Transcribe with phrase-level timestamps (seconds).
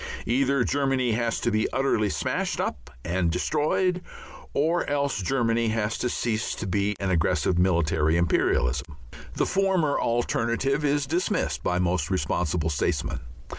[0.25, 4.01] Either Germany has to be utterly smashed up and destroyed
[4.51, 8.97] or else Germany has to cease to be an aggressive military imperialism.
[9.35, 13.19] The former alternative is dismissed by most responsible statesmen.